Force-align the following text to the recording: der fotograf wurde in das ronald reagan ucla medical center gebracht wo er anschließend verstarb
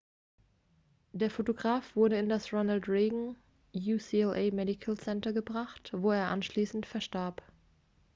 der 1.11 1.29
fotograf 1.29 1.95
wurde 1.95 2.17
in 2.17 2.27
das 2.27 2.51
ronald 2.51 2.87
reagan 2.89 3.35
ucla 3.75 4.49
medical 4.51 4.97
center 4.97 5.31
gebracht 5.31 5.91
wo 5.95 6.09
er 6.09 6.29
anschließend 6.29 6.87
verstarb 6.87 7.43